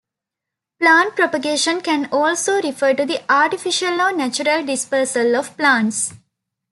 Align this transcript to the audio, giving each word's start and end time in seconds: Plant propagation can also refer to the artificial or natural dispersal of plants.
Plant 0.79 1.15
propagation 1.15 1.79
can 1.79 2.09
also 2.11 2.59
refer 2.59 2.95
to 2.95 3.05
the 3.05 3.21
artificial 3.31 4.01
or 4.01 4.11
natural 4.11 4.65
dispersal 4.65 5.35
of 5.35 5.55
plants. 5.55 6.11